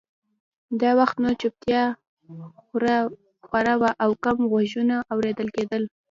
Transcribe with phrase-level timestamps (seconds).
[0.81, 1.83] دا وخت نو چوپتیا
[3.53, 5.83] خوره وه او کم غږونه اورېدل کېدل